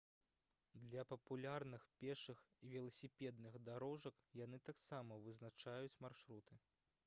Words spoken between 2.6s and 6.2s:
і веласіпедных дарожак яны таксама вызначаюць